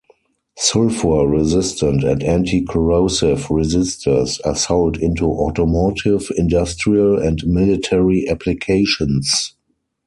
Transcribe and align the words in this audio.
Sulfur 0.57 1.27
resistant 1.27 2.03
and 2.03 2.23
anti-corrosive 2.23 3.41
resistors 3.49 4.39
are 4.43 4.55
sold 4.55 4.97
into 4.97 5.27
automotive, 5.27 6.27
industrial, 6.35 7.19
and 7.19 7.45
military 7.45 8.27
applications. 8.27 9.55